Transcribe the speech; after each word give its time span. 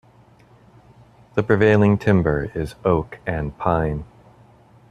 The 1.35 1.43
prevailing 1.43 1.99
timber 1.99 2.51
is 2.55 2.73
oak 2.83 3.19
and 3.27 3.55
pine. 3.59 4.03